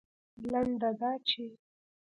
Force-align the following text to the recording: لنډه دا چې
لنډه 0.51 0.89
دا 0.99 1.11
چې 1.27 1.45